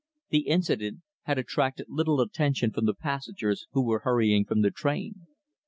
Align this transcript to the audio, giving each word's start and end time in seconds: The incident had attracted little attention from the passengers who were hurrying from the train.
The 0.31 0.47
incident 0.47 1.01
had 1.25 1.37
attracted 1.37 1.85
little 1.87 2.21
attention 2.21 2.71
from 2.71 2.85
the 2.87 2.95
passengers 2.95 3.67
who 3.73 3.85
were 3.85 3.99
hurrying 3.99 4.45
from 4.45 4.61
the 4.63 4.71
train. 4.71 5.27